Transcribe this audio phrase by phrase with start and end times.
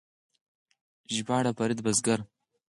[1.15, 2.19] ژباړه فرید بزګر